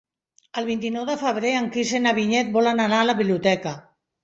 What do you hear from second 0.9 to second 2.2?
de febrer en Quirze i na